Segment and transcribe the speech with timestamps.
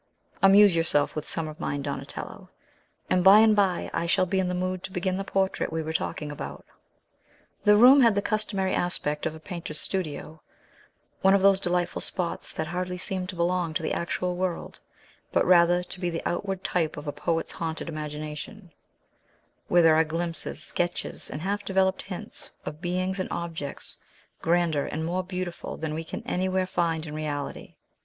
[0.41, 2.49] Amuse yourself with some of mine, Donatello,
[3.07, 5.83] and by and by I shall be in the mood to begin the portrait we
[5.83, 6.65] were talking about."
[7.65, 10.41] The room had the customary aspect of a painter's studio;
[11.21, 14.79] one of those delightful spots that hardly seem to belong to the actual world,
[15.31, 18.71] but rather to be the outward type of a poet's haunted imagination,
[19.67, 23.99] where there are glimpses, sketches, and half developed hints of beings and objects
[24.41, 27.75] grander and more beautiful than we can anywhere find in reality.